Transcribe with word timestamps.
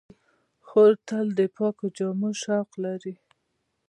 خور 0.67 0.93
تل 1.07 1.25
د 1.39 1.41
پاکو 1.57 1.85
جامو 1.97 2.29
شوق 2.41 2.69
لري. 2.83 3.15